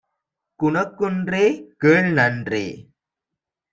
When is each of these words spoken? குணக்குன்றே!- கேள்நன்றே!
குணக்குன்றே!- 0.59 1.43
கேள்நன்றே! 1.81 2.65